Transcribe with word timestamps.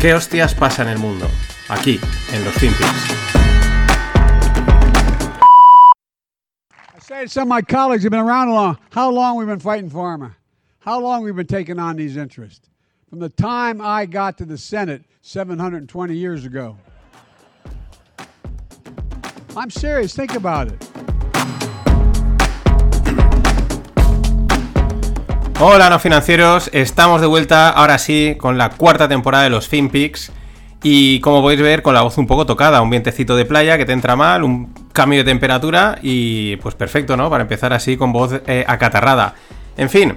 ¿Qué 0.00 0.14
hostias 0.14 0.54
pasa 0.54 0.82
en 0.82 0.88
el 0.88 0.98
mundo? 0.98 1.28
Aquí, 1.68 2.00
en 2.32 2.44
los 2.44 2.54
FinPix. 2.54 3.30
say 7.02 7.24
to 7.24 7.28
some 7.28 7.42
of 7.42 7.48
my 7.48 7.60
colleagues 7.60 8.04
have 8.04 8.10
been 8.10 8.20
around 8.20 8.48
a 8.48 8.54
long. 8.54 8.78
How 8.92 9.10
long 9.10 9.36
we've 9.36 9.46
been 9.46 9.60
fighting 9.60 9.90
pharma? 9.90 10.36
How 10.78 11.00
long 11.00 11.22
we've 11.22 11.36
been 11.36 11.46
taking 11.46 11.78
on 11.78 11.96
these 11.96 12.16
interests? 12.16 12.70
From 13.10 13.18
the 13.18 13.28
time 13.28 13.82
I 13.82 14.06
got 14.06 14.38
to 14.38 14.46
the 14.46 14.56
Senate 14.56 15.02
720 15.20 16.14
years 16.14 16.46
ago. 16.46 16.78
I'm 19.54 19.70
serious. 19.70 20.14
Think 20.14 20.34
about 20.34 20.68
it. 20.68 20.89
Hola, 25.62 25.90
no 25.90 25.98
financieros. 25.98 26.70
Estamos 26.72 27.20
de 27.20 27.26
vuelta 27.26 27.68
ahora 27.68 27.98
sí 27.98 28.34
con 28.38 28.56
la 28.56 28.70
cuarta 28.70 29.10
temporada 29.10 29.44
de 29.44 29.50
los 29.50 29.68
FinPix. 29.68 30.32
Y 30.82 31.20
como 31.20 31.42
podéis 31.42 31.60
ver, 31.60 31.82
con 31.82 31.92
la 31.92 32.00
voz 32.00 32.16
un 32.16 32.26
poco 32.26 32.46
tocada, 32.46 32.80
un 32.80 32.88
vientecito 32.88 33.36
de 33.36 33.44
playa 33.44 33.76
que 33.76 33.84
te 33.84 33.92
entra 33.92 34.16
mal, 34.16 34.42
un 34.42 34.72
cambio 34.94 35.18
de 35.18 35.24
temperatura 35.24 35.98
y 36.00 36.56
pues 36.56 36.74
perfecto, 36.74 37.14
¿no? 37.14 37.28
Para 37.28 37.42
empezar 37.42 37.74
así 37.74 37.98
con 37.98 38.10
voz 38.10 38.40
eh, 38.46 38.64
acatarrada. 38.66 39.34
En 39.76 39.90
fin, 39.90 40.14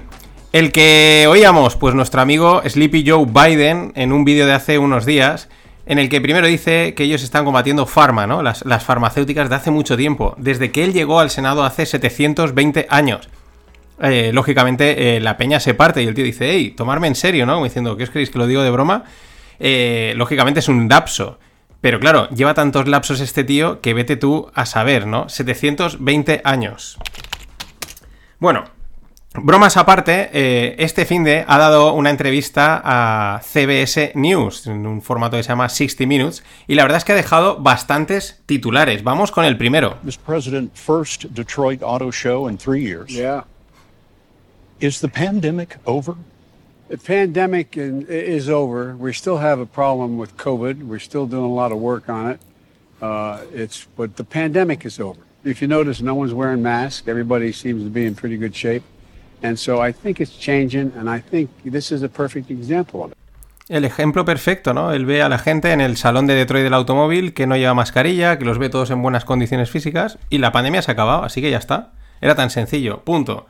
el 0.54 0.72
que 0.72 1.26
oíamos, 1.28 1.76
pues 1.76 1.94
nuestro 1.94 2.22
amigo 2.22 2.62
Sleepy 2.66 3.04
Joe 3.06 3.26
Biden 3.26 3.92
en 3.96 4.14
un 4.14 4.24
vídeo 4.24 4.46
de 4.46 4.54
hace 4.54 4.78
unos 4.78 5.06
días, 5.06 5.50
en 5.86 6.00
el 6.00 6.08
que 6.08 6.22
primero 6.22 6.48
dice 6.48 6.94
que 6.94 7.04
ellos 7.04 7.22
están 7.22 7.44
combatiendo 7.44 7.86
farma, 7.86 8.26
¿no? 8.28 8.42
Las, 8.42 8.64
farmacéuticas 8.86 9.50
de 9.50 9.56
hace 9.58 9.72
mucho 9.72 9.98
tiempo, 9.98 10.36
desde 10.38 10.72
que 10.72 10.86
él 10.86 10.94
llegó 10.94 11.20
al 11.20 11.30
Senado 11.30 11.66
hace 11.66 11.86
720 11.86 12.88
años. 12.90 13.28
Eh, 14.02 14.32
lógicamente 14.34 15.16
eh, 15.16 15.20
la 15.20 15.38
peña 15.38 15.60
se 15.60 15.74
parte 15.74 16.02
y 16.02 16.08
el 16.08 16.14
tío 16.14 16.26
dice, 16.26 16.50
hey, 16.52 16.74
tomarme 16.76 17.08
en 17.08 17.16
serio, 17.16 17.46
¿no? 17.46 17.54
Como 17.54 17.66
diciendo, 17.66 17.96
¿qué 17.96 18.04
os 18.04 18.10
creéis 18.10 18.30
que 18.30 18.40
lo 18.40 18.48
digo 18.48 18.64
de 18.64 18.72
broma? 18.72 19.04
Eh, 19.60 20.14
lógicamente 20.18 20.60
es 20.60 20.68
un 20.68 20.88
lapso. 20.90 21.40
Pero 21.84 22.00
claro, 22.00 22.30
lleva 22.30 22.54
tantos 22.54 22.88
lapsos 22.88 23.20
este 23.20 23.44
tío 23.44 23.82
que 23.82 23.94
vete 23.94 24.16
tú 24.16 24.50
a 24.54 24.66
saber, 24.66 25.06
¿no? 25.06 25.28
720 25.28 26.42
años. 26.46 26.98
Bueno, 28.40 28.64
bromas 29.36 29.76
aparte, 29.76 30.30
eh, 30.32 30.76
este 30.80 31.06
fin 31.06 31.26
de 31.26 31.44
ha 31.46 31.58
dado 31.58 31.94
una 31.94 32.10
entrevista 32.10 32.82
a 32.84 33.42
CBS 33.42 34.14
News, 34.16 34.68
en 34.68 34.88
un 34.88 35.02
formato 35.02 35.36
que 35.36 35.44
se 35.44 35.50
llama 35.50 35.68
60 35.68 36.06
Minutes, 36.06 36.44
y 36.68 36.76
la 36.76 36.84
verdad 36.84 37.00
es 37.00 37.04
que 37.04 37.12
ha 37.12 37.16
dejado 37.16 37.58
bastantes 37.60 38.42
titulares. 38.46 39.04
Vamos 39.04 39.32
con 39.32 39.44
el 39.44 39.58
primero. 39.58 39.98
Mr. 40.04 40.20
President, 40.26 40.74
first 40.74 41.26
Detroit 41.32 41.84
Auto 41.84 42.12
Show 42.12 42.50
in 42.50 42.58
three 42.58 42.82
years. 42.82 43.10
Yeah. 43.10 43.44
Is 44.84 45.00
the 45.00 45.08
pandemic 45.08 45.78
over? 45.86 46.18
The 46.90 46.98
pandemic 46.98 47.78
is 47.78 48.50
over. 48.50 48.98
We 48.98 49.14
still 49.14 49.38
have 49.38 49.62
a 49.62 49.66
problem 49.66 50.18
with 50.18 50.36
COVID. 50.36 50.84
We're 50.84 51.00
still 51.00 51.26
doing 51.26 51.46
a 51.46 51.54
lot 51.54 51.72
of 51.72 51.78
work 51.78 52.10
on 52.10 52.32
it. 52.32 52.40
Uh, 53.02 53.46
it's 53.54 53.88
but 53.96 54.18
the 54.18 54.26
pandemic 54.26 54.86
is 54.86 55.00
over. 55.00 55.22
If 55.46 55.62
you 55.62 55.70
notice, 55.70 56.04
no 56.04 56.16
one's 56.16 56.34
wearing 56.34 56.62
masks. 56.62 57.08
Everybody 57.08 57.54
seems 57.54 57.86
to 57.86 57.90
be 57.90 58.06
in 58.06 58.14
pretty 58.14 58.36
good 58.36 58.54
shape, 58.54 58.84
and 59.42 59.58
so 59.58 59.80
I 59.80 59.94
think 59.94 60.20
it's 60.20 60.36
changing. 60.38 60.92
And 60.98 61.10
I 61.10 61.22
think 61.22 61.50
this 61.64 61.90
is 61.94 62.04
a 62.04 62.10
perfect 62.10 62.52
example 62.52 63.06
of 63.06 63.12
it. 63.14 63.18
El 63.70 63.86
ejemplo 63.86 64.26
perfecto, 64.26 64.74
¿no? 64.74 64.92
Él 64.92 65.06
ve 65.06 65.22
a 65.22 65.30
la 65.30 65.38
gente 65.38 65.72
en 65.72 65.80
el 65.80 65.96
salón 65.96 66.28
de 66.28 66.36
Detroit 66.36 66.66
del 66.66 66.74
automóvil 66.74 67.34
que 67.34 67.48
no 67.48 67.56
lleva 67.56 67.74
mascarilla, 67.74 68.38
que 68.38 68.44
los 68.44 68.58
ve 68.58 68.68
todos 68.68 68.92
en 68.92 69.02
buenas 69.02 69.24
condiciones 69.24 69.70
físicas 69.70 70.20
y 70.30 70.40
la 70.40 70.52
pandemia 70.52 70.82
se 70.82 70.92
ha 70.92 70.96
acabado, 70.96 71.24
así 71.24 71.42
que 71.42 71.52
ya 71.52 71.58
está. 71.58 71.94
Era 72.20 72.36
tan 72.36 72.50
sencillo, 72.50 73.00
punto. 73.06 73.48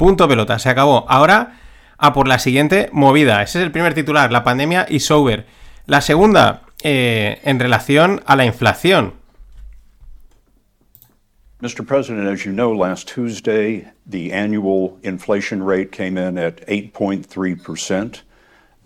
Punto 0.00 0.26
pelota, 0.26 0.58
se 0.58 0.70
acabó. 0.70 1.04
Ahora 1.10 1.58
a 1.98 2.14
por 2.14 2.26
la 2.26 2.38
siguiente 2.38 2.88
movida. 2.90 3.42
Ese 3.42 3.58
es 3.58 3.66
el 3.66 3.70
primer 3.70 3.92
titular, 3.92 4.32
la 4.32 4.42
pandemia 4.42 4.86
y 4.88 4.98
over. 5.12 5.44
La 5.84 6.00
segunda, 6.00 6.62
eh, 6.82 7.38
en 7.44 7.60
relación 7.60 8.22
a 8.24 8.34
la 8.34 8.46
inflación. 8.46 9.12
Mr. 11.60 11.86
President, 11.86 12.28
as 12.28 12.46
you 12.46 12.52
know, 12.52 12.72
last 12.72 13.08
Tuesday, 13.08 13.88
the 14.06 14.32
annual 14.32 14.96
inflation 15.02 15.62
rate 15.62 15.92
came 15.92 16.16
in 16.16 16.38
at 16.38 16.66
8.3%. 16.66 18.22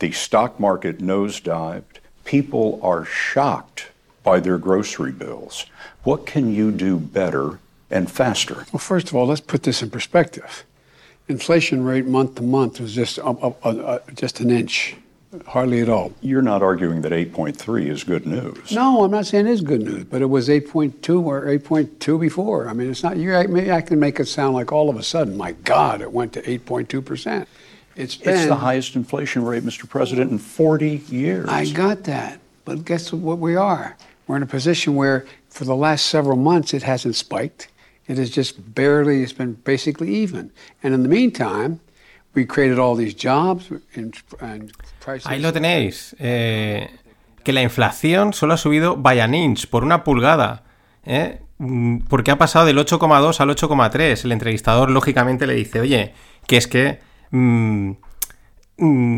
The 0.01 0.11
stock 0.11 0.59
market 0.59 0.99
nosedived. 0.99 2.01
People 2.25 2.81
are 2.83 3.05
shocked 3.05 3.93
by 4.25 4.41
their 4.41 4.59
grocery 4.59 5.13
bills. 5.13 5.67
What 6.03 6.27
can 6.27 6.53
you 6.53 6.73
do 6.73 6.99
better 6.99 7.61
and 7.89 8.11
faster? 8.11 8.67
Well, 8.73 8.81
first 8.81 9.11
of 9.11 9.15
all, 9.15 9.29
let's 9.29 9.41
put 9.41 9.63
this 9.63 9.81
in 9.81 9.91
perspective. 9.91 10.65
Inflation 11.29 11.85
rate 11.85 12.07
month 12.07 12.37
to 12.37 12.43
month 12.43 12.81
was 12.81 12.95
just 12.95 13.19
uh, 13.19 13.31
uh, 13.31 13.53
uh, 13.65 13.99
just 14.15 14.41
an 14.41 14.51
inch, 14.51 14.97
hardly 15.47 15.81
at 15.81 15.89
all. 15.89 16.13
You're 16.21 16.43
not 16.43 16.63
arguing 16.63 17.03
that 17.03 17.13
8.3 17.13 17.89
is 17.89 18.05
good 18.05 18.27
news. 18.27 18.73
No, 18.73 19.05
I'm 19.05 19.11
not 19.11 19.27
saying 19.27 19.47
it 19.47 19.53
is 19.53 19.61
good 19.63 19.83
news, 19.83 20.05
but 20.05 20.23
it 20.23 20.27
was 20.27 20.49
8.2 20.49 21.25
or 21.25 21.43
8.2 21.47 22.21
before. 22.21 22.69
I 22.69 22.73
mean, 22.73 22.91
it's 22.91 23.03
not. 23.03 23.17
You 23.17 23.31
maybe 23.49 23.73
I 23.73 23.81
can 23.81 23.99
make 23.99 24.21
it 24.21 24.27
sound 24.27 24.55
like 24.55 24.73
all 24.73 24.91
of 24.91 24.97
a 24.97 25.03
sudden, 25.03 25.37
my 25.37 25.53
God, 25.53 26.01
it 26.01 26.13
went 26.13 26.33
to 26.35 26.43
8.2 26.43 27.05
percent. 27.05 27.49
It's, 27.97 28.17
been, 28.17 28.35
it's 28.35 28.47
the 28.47 28.57
highest 28.57 28.97
inflation 28.97 29.45
rate, 29.45 29.63
Mr. 29.63 29.89
President, 29.89 30.33
in 30.33 30.39
40 30.39 30.97
years. 31.09 31.49
I 31.49 31.67
got 31.67 32.03
that, 32.05 32.41
but 32.65 32.85
guess 32.85 33.13
what 33.13 33.39
we 33.39 33.55
are? 33.55 33.97
We're 34.27 34.37
in 34.37 34.43
a 34.43 34.47
position 34.47 34.97
where, 34.97 35.27
for 35.49 35.65
the 35.65 35.77
last 35.77 36.07
several 36.07 36.37
months, 36.37 36.75
it 36.75 36.83
hasn't 36.83 37.15
spiked. 37.15 37.69
It 38.07 38.19
is 38.19 38.31
just 38.31 38.75
barely, 38.75 39.23
it's 39.23 39.33
been 39.33 39.57
basically 39.65 40.15
even. 40.15 40.53
And 40.83 40.95
in 40.95 41.03
the 41.03 41.09
meantime, 41.09 41.81
we 42.35 42.47
created 42.47 42.79
all 42.79 42.97
these 42.97 43.15
jobs 43.15 43.71
and, 43.95 44.15
prices. 45.01 45.27
Ahí 45.27 45.41
lo 45.41 45.53
tenéis. 45.53 46.15
Eh, 46.19 46.91
que 47.43 47.53
la 47.53 47.63
inflación 47.63 48.33
solo 48.33 48.55
ha 48.55 48.57
subido 48.57 48.97
by 48.97 49.21
an 49.21 49.35
inch, 49.35 49.67
por 49.69 49.85
una 49.85 50.05
pulgada. 50.05 50.65
¿eh? 51.05 51.41
Mm, 51.59 51.99
porque 52.09 52.31
ha 52.31 52.39
pasado 52.39 52.67
del 52.67 52.79
8,2 52.79 53.41
al 53.41 53.51
8,3. 53.51 54.25
El 54.25 54.33
entrevistador, 54.33 54.91
lógicamente, 54.91 55.47
le 55.47 55.55
dice, 55.55 55.81
oye, 55.81 56.15
que 56.47 56.57
es 56.57 56.67
que 56.67 57.01
mmm, 57.31 57.93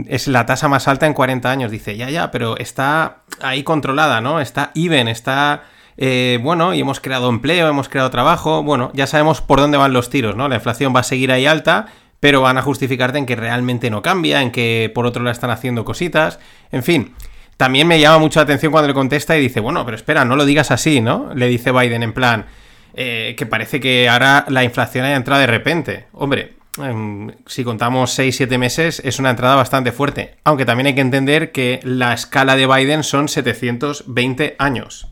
es 0.06 0.28
la 0.28 0.46
tasa 0.46 0.68
más 0.68 0.86
alta 0.86 1.06
en 1.06 1.14
40 1.14 1.50
años. 1.50 1.70
Dice, 1.70 1.96
ya, 1.96 2.10
ya, 2.10 2.30
pero 2.30 2.56
está 2.56 3.22
ahí 3.40 3.62
controlada, 3.62 4.20
¿no? 4.20 4.40
Está 4.40 4.70
even, 4.74 5.08
está 5.08 5.64
eh, 5.98 6.38
bueno, 6.42 6.74
y 6.74 6.80
hemos 6.80 7.00
creado 7.00 7.28
empleo, 7.28 7.68
hemos 7.68 7.88
creado 7.88 8.10
trabajo, 8.10 8.62
bueno, 8.62 8.90
ya 8.94 9.06
sabemos 9.06 9.40
por 9.40 9.60
dónde 9.60 9.78
van 9.78 9.92
los 9.92 10.10
tiros, 10.10 10.36
¿no? 10.36 10.48
La 10.48 10.56
inflación 10.56 10.94
va 10.94 11.00
a 11.00 11.04
seguir 11.04 11.32
ahí 11.32 11.46
alta, 11.46 11.86
pero 12.20 12.42
van 12.42 12.58
a 12.58 12.62
justificarte 12.62 13.18
en 13.18 13.26
que 13.26 13.36
realmente 13.36 13.90
no 13.90 14.02
cambia, 14.02 14.42
en 14.42 14.50
que 14.50 14.90
por 14.94 15.06
otro 15.06 15.22
lado 15.22 15.32
están 15.32 15.50
haciendo 15.50 15.84
cositas, 15.84 16.38
en 16.70 16.82
fin. 16.82 17.14
También 17.56 17.88
me 17.88 17.98
llama 17.98 18.18
mucho 18.18 18.38
la 18.38 18.44
atención 18.44 18.70
cuando 18.70 18.88
le 18.88 18.94
contesta 18.94 19.36
y 19.36 19.40
dice, 19.40 19.60
bueno, 19.60 19.84
pero 19.86 19.96
espera, 19.96 20.24
no 20.26 20.36
lo 20.36 20.44
digas 20.44 20.70
así, 20.70 21.00
¿no? 21.00 21.32
Le 21.34 21.46
dice 21.46 21.72
Biden 21.72 22.02
en 22.02 22.12
plan, 22.12 22.46
eh, 22.94 23.34
que 23.38 23.46
parece 23.46 23.80
que 23.80 24.08
ahora 24.10 24.44
la 24.48 24.62
inflación 24.64 25.06
haya 25.06 25.16
entrado 25.16 25.40
de 25.40 25.46
repente. 25.46 26.06
Hombre, 26.12 26.56
em, 26.82 27.30
si 27.46 27.64
contamos 27.64 28.10
6-7 28.10 28.58
meses, 28.58 29.00
es 29.04 29.18
una 29.18 29.30
entrada 29.30 29.56
bastante 29.56 29.90
fuerte. 29.90 30.34
Aunque 30.44 30.66
también 30.66 30.88
hay 30.88 30.94
que 30.94 31.00
entender 31.00 31.50
que 31.50 31.80
la 31.82 32.12
escala 32.12 32.56
de 32.56 32.66
Biden 32.66 33.02
son 33.02 33.28
720 33.28 34.56
años. 34.58 35.08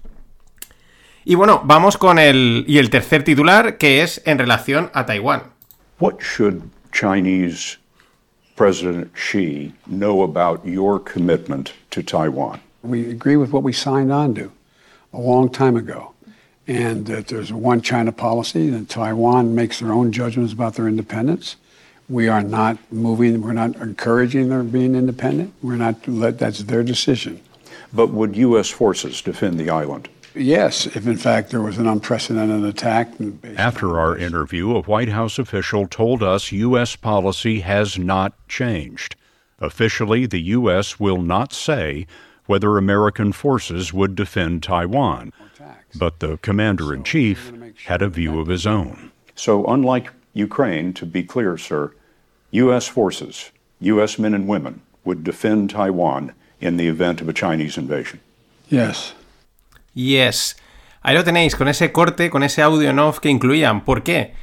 Y 1.27 1.37
bueno, 1.37 1.63
vamos 1.65 1.97
con 1.97 2.19
el, 2.19 2.65
y 2.69 2.77
el 2.77 2.91
tercer 2.91 3.25
titular, 3.25 3.79
que 3.79 4.03
es 4.03 4.21
en 4.27 4.39
relación 4.39 4.91
a 4.93 5.07
Taiwán. 5.07 5.45
What 5.99 6.21
should 6.21 6.71
Chinese 6.93 7.79
President 8.57 9.11
Xi 9.15 9.73
know 9.87 10.23
about 10.23 10.67
your 10.67 11.01
commitment 11.03 11.73
to 11.91 12.03
Taiwan? 12.03 12.61
We 12.83 13.11
agree 13.11 13.37
with 13.37 13.53
what 13.53 13.63
we 13.63 13.73
signed 13.73 14.13
on 14.13 14.35
to 14.35 14.51
a 15.15 15.19
long 15.19 15.49
time 15.49 15.77
ago. 15.77 16.13
And 16.67 17.07
that 17.07 17.29
there's 17.29 17.51
a 17.51 17.57
one 17.57 17.81
China 17.81 18.13
policy, 18.13 18.69
and 18.69 18.89
Taiwan 18.89 19.55
makes 19.55 19.81
their 19.81 19.93
own 19.93 20.13
judgments 20.13 20.53
about 20.53 20.75
their 20.75 20.89
independence. 20.89 21.57
We 22.09 22.29
are 22.29 22.43
not 22.43 22.77
moving, 22.91 23.41
we're 23.41 23.53
not 23.53 23.77
encouraging 23.77 24.51
their 24.51 24.63
being 24.63 24.95
independent. 24.95 25.53
We're 25.63 25.77
not, 25.77 25.97
that's 26.39 26.65
their 26.65 26.83
decision. 26.83 27.41
But 27.93 28.11
would 28.11 28.37
U.S. 28.37 28.69
forces 28.69 29.23
defend 29.23 29.59
the 29.59 29.71
island? 29.71 30.09
Yes, 30.35 30.87
if 30.87 31.07
in 31.07 31.17
fact 31.17 31.51
there 31.51 31.61
was 31.61 31.79
an 31.79 31.87
unprecedented 31.87 32.65
attack. 32.65 33.13
After 33.57 33.99
our 33.99 34.17
interview, 34.17 34.77
a 34.77 34.83
White 34.83 35.11
House 35.11 35.39
official 35.39 35.87
told 35.87 36.23
us 36.23 36.51
U.S. 36.51 36.97
policy 36.97 37.61
has 37.61 37.99
not 37.99 38.33
changed. 38.49 39.15
Officially, 39.61 40.27
the 40.27 40.41
U.S. 40.41 40.99
will 40.99 41.23
not 41.23 41.53
say 41.53 42.07
whether 42.47 42.77
American 42.77 43.33
forces 43.33 43.93
would 43.93 44.15
defend 44.15 44.63
Taiwan, 44.63 45.33
but 45.95 46.19
the 46.19 46.37
commander 46.39 46.93
in 46.93 47.05
chief 47.05 47.53
had 47.87 48.03
a 48.03 48.09
view 48.09 48.41
of 48.41 48.49
his 48.49 48.67
own. 48.67 49.13
So, 49.37 49.65
unlike 49.67 50.11
Ukraine, 50.33 50.93
to 50.95 51.07
be 51.07 51.23
clear, 51.23 51.57
sir, 51.57 51.93
U.S. 52.51 52.89
forces, 52.89 53.51
U.S. 53.81 54.19
men 54.19 54.35
and 54.35 54.49
women, 54.49 54.83
would 55.05 55.23
defend 55.23 55.71
Taiwan 55.71 56.33
in 56.61 56.77
the 56.77 56.89
event 56.89 57.21
of 57.21 57.29
a 57.29 57.33
Chinese 57.33 57.79
invasion. 57.79 58.21
Yes. 58.69 59.15
Yes. 59.95 60.57
Ahí 61.03 61.15
lo 61.15 61.25
tenéis, 61.25 61.57
con 61.57 61.69
ese 61.69 61.93
corte, 61.93 62.31
con 62.31 62.43
ese 62.43 62.63
audio 62.63 62.91
en 62.91 62.99
off 62.99 63.21
que 63.21 63.29
incluían. 63.29 63.85
¿Por 63.85 64.03
qué? 64.03 64.35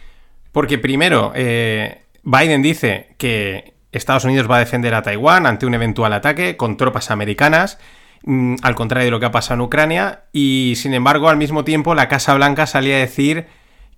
Porque 0.51 0.77
primero, 0.77 1.31
eh, 1.36 2.03
Biden 2.24 2.62
dice 2.62 3.15
que 3.18 3.74
Estados 3.92 4.25
Unidos 4.25 4.50
va 4.50 4.57
a 4.57 4.59
defender 4.59 4.94
a 4.94 5.01
Taiwán 5.01 5.45
ante 5.45 5.65
un 5.65 5.74
eventual 5.74 6.13
ataque 6.13 6.57
con 6.57 6.77
tropas 6.77 7.12
americanas. 7.12 7.77
mm, 8.24 8.57
al 8.62 8.75
contrario 8.75 9.06
de 9.06 9.12
lo 9.12 9.19
que 9.19 9.25
ha 9.25 9.31
pasado 9.31 9.56
en 9.56 9.62
Ucrania, 9.62 10.25
y 10.31 10.74
sin 10.75 10.94
embargo, 10.94 11.27
al 11.30 11.38
mismo 11.38 11.63
tiempo, 11.63 11.95
la 11.95 12.07
Casa 12.07 12.36
Blanca 12.36 12.68
salía 12.68 12.97
a 12.97 13.00
decir 13.00 13.47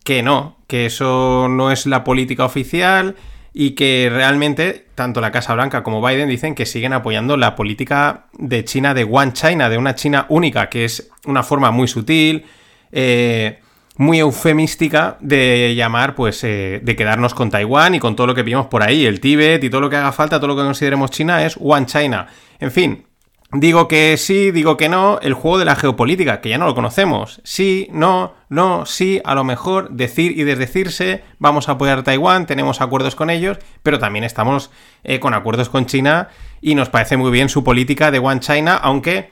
que 0.06 0.24
no, 0.24 0.58
que 0.68 0.86
eso 0.86 1.48
no 1.50 1.72
es 1.72 1.86
la 1.86 2.06
política 2.06 2.46
oficial 2.46 3.18
y 3.54 3.72
que 3.72 4.10
realmente 4.12 4.88
tanto 4.96 5.22
la 5.22 5.32
Casa 5.32 5.54
Blanca 5.54 5.84
como 5.84 6.06
Biden 6.06 6.28
dicen 6.28 6.56
que 6.56 6.66
siguen 6.66 6.92
apoyando 6.94 7.38
la 7.38 7.56
política 7.56 8.26
de 8.34 8.66
China 8.66 8.94
de 8.94 9.04
One 9.04 9.34
China, 9.34 9.70
de 9.70 9.78
una 9.78 9.96
China 9.96 10.26
única, 10.30 10.70
que 10.70 10.86
es 10.86 11.12
una 11.26 11.44
forma 11.44 11.70
muy 11.70 11.88
sutil, 11.88 12.46
eh, 12.92 13.60
muy 13.98 14.20
eufemística 14.20 15.18
de 15.20 15.76
llamar, 15.76 16.16
pues, 16.16 16.44
eh, 16.44 16.82
de 16.84 16.96
quedarnos 16.96 17.36
con 17.36 17.52
Taiwán 17.52 17.94
y 17.94 18.00
con 18.00 18.16
todo 18.16 18.28
lo 18.28 18.36
que 18.36 18.42
vimos 18.42 18.66
por 18.66 18.82
ahí, 18.82 19.06
el 19.06 19.20
Tíbet 19.20 19.64
y 19.64 19.70
todo 19.70 19.82
lo 19.82 19.90
que 19.90 19.98
haga 19.98 20.12
falta, 20.12 20.38
todo 20.38 20.48
lo 20.48 20.56
que 20.56 20.64
consideremos 20.64 21.12
China 21.12 21.46
es 21.46 21.56
One 21.60 21.86
China. 21.86 22.28
En 22.60 22.72
fin, 22.72 23.06
Digo 23.56 23.88
que 23.88 24.18
sí, 24.18 24.50
digo 24.50 24.78
que 24.78 24.90
no, 24.90 25.20
el 25.22 25.36
juego 25.36 25.60
de 25.60 25.66
la 25.66 25.76
geopolítica, 25.76 26.42
que 26.42 26.50
ya 26.50 26.58
no 26.58 26.66
lo 26.66 26.74
conocemos. 26.74 27.40
Sí, 27.44 27.88
no, 27.92 28.34
no, 28.50 28.88
sí, 28.88 29.22
a 29.24 29.36
lo 29.36 29.44
mejor 29.44 29.92
decir 29.92 30.38
y 30.38 30.44
desdecirse, 30.44 31.24
vamos 31.38 31.70
a 31.70 31.74
apoyar 31.74 32.00
a 32.00 32.04
Taiwán, 32.04 32.48
tenemos 32.48 32.82
acuerdos 32.82 33.16
con 33.16 33.30
ellos, 33.30 33.60
pero 33.84 34.00
también 34.00 34.24
estamos 34.24 34.72
eh, 35.04 35.20
con 35.20 35.36
acuerdos 35.36 35.70
con 35.70 35.86
China 35.86 36.30
y 36.62 36.74
nos 36.74 36.90
parece 36.90 37.16
muy 37.16 37.30
bien 37.30 37.48
su 37.48 37.64
política 37.64 38.10
de 38.10 38.18
One 38.18 38.40
China, 38.40 38.76
aunque, 38.82 39.30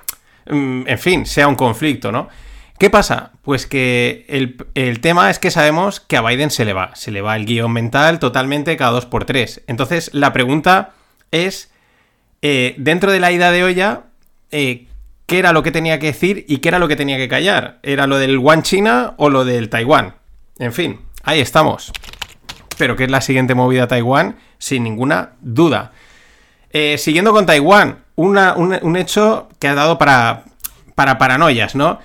mm, 0.47 0.83
en 0.85 0.99
fin, 0.99 1.25
sea 1.25 1.47
un 1.47 1.55
conflicto, 1.55 2.11
¿no? 2.11 2.29
¿Qué 2.77 2.91
pasa? 2.91 3.31
Pues 3.41 3.65
que 3.65 4.25
el, 4.75 5.01
tema 5.01 5.31
es 5.31 5.39
que 5.39 5.49
sabemos 5.49 5.99
que 5.99 6.17
a 6.17 6.21
Biden 6.21 6.51
se 6.51 6.65
le 6.65 6.73
va, 6.73 6.95
se 6.95 7.09
le 7.09 7.21
va 7.21 7.35
el 7.35 7.45
guion 7.45 7.71
mental 7.71 8.19
totalmente 8.19 8.77
cada 8.77 8.91
dos 8.91 9.07
por 9.07 9.25
tres. 9.25 9.63
Entonces, 9.67 10.11
la 10.13 10.33
pregunta 10.33 10.91
es, 11.31 11.71
eh, 12.41 12.75
dentro 12.77 13.11
de 13.11 13.19
la 13.19 13.31
ida 13.31 13.51
de 13.51 13.63
olla, 13.63 14.05
eh, 14.51 14.87
qué 15.25 15.39
era 15.39 15.53
lo 15.53 15.63
que 15.63 15.71
tenía 15.71 15.99
que 15.99 16.07
decir 16.07 16.45
y 16.47 16.57
qué 16.57 16.69
era 16.69 16.79
lo 16.79 16.87
que 16.87 16.95
tenía 16.95 17.17
que 17.17 17.29
callar. 17.29 17.79
¿Era 17.83 18.07
lo 18.07 18.17
del 18.17 18.37
One 18.37 18.63
China 18.63 19.13
o 19.17 19.29
lo 19.29 19.45
del 19.45 19.69
Taiwán? 19.69 20.15
En 20.59 20.73
fin, 20.73 20.99
ahí 21.23 21.39
estamos. 21.39 21.91
Pero 22.77 22.95
¿qué 22.95 23.05
es 23.05 23.11
la 23.11 23.21
siguiente 23.21 23.55
movida 23.55 23.83
a 23.83 23.87
Taiwán? 23.87 24.37
Sin 24.57 24.83
ninguna 24.83 25.31
duda. 25.41 25.93
Eh, 26.71 26.97
siguiendo 26.97 27.31
con 27.31 27.45
Taiwán, 27.45 28.03
un, 28.15 28.95
hecho 28.97 29.49
que 29.59 29.67
ha 29.67 29.75
dado 29.75 29.97
para, 29.97 30.43
para 30.95 31.17
paranoias, 31.17 31.75
¿no? 31.75 31.99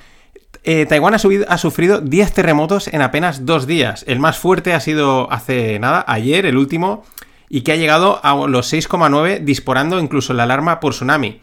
Eh, 0.65 0.87
Taiwán 0.87 1.15
ha, 1.15 1.19
ha, 1.49 1.59
sufrido 1.59 2.01
10 2.01 2.33
terremotos 2.33 2.89
en 2.89 3.03
apenas 3.03 3.47
dos 3.47 3.67
días. 3.67 4.05
El 4.09 4.19
más 4.19 4.39
fuerte 4.39 4.75
ha 4.75 4.81
sido 4.81 5.31
hace 5.33 5.79
nada, 5.79 6.05
ayer, 6.09 6.47
el 6.47 6.57
último, 6.57 7.05
y 7.49 7.61
que 7.61 7.73
ha 7.73 7.77
llegado 7.77 8.21
a 8.25 8.35
los 8.47 8.73
6,9, 8.73 9.41
disparando 9.41 10.01
incluso 10.01 10.33
la 10.33 10.43
alarma 10.43 10.81
por 10.81 10.93
tsunami. 10.93 11.41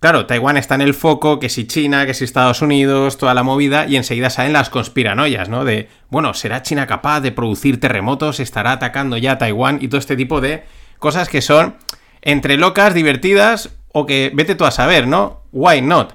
Claro, 0.00 0.26
Taiwán 0.26 0.56
está 0.56 0.76
en 0.76 0.80
el 0.82 0.94
foco, 0.94 1.40
que 1.40 1.48
si 1.48 1.66
China, 1.66 2.06
que 2.06 2.14
si 2.14 2.22
Estados 2.22 2.62
Unidos, 2.62 3.18
toda 3.18 3.34
la 3.34 3.42
movida, 3.42 3.86
y 3.86 3.96
enseguida 3.96 4.30
salen 4.30 4.52
las 4.52 4.70
conspiranoias, 4.70 5.48
¿no? 5.48 5.64
De, 5.64 5.88
bueno, 6.08 6.34
¿será 6.34 6.62
China 6.62 6.86
capaz 6.86 7.20
de 7.20 7.32
producir 7.32 7.80
terremotos? 7.80 8.38
¿Estará 8.38 8.72
atacando 8.72 9.16
ya 9.16 9.32
a 9.32 9.38
Taiwán? 9.38 9.78
Y 9.80 9.88
todo 9.88 9.98
este 9.98 10.16
tipo 10.16 10.40
de 10.40 10.62
cosas 11.00 11.28
que 11.28 11.40
son 11.42 11.76
entre 12.22 12.58
locas, 12.58 12.94
divertidas, 12.94 13.70
o 13.92 14.06
que 14.06 14.30
vete 14.34 14.54
tú 14.54 14.64
a 14.64 14.70
saber, 14.70 15.08
¿no? 15.08 15.42
Why 15.50 15.82
not? 15.82 16.12